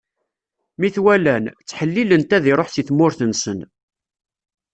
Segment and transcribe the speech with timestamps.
[0.79, 3.59] Mi t-walan, ttḥellilen-t ad iṛuḥ si tmurt-nsen.